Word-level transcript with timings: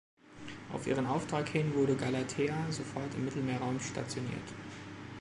Auf 0.73 0.87
ihren 0.87 1.05
Auftrag 1.05 1.47
hin 1.49 1.75
wurde 1.75 1.95
"Galatea" 1.95 2.55
sofort 2.71 3.13
im 3.13 3.25
Mittelmeerraum 3.25 3.79
stationiert. 3.79 4.49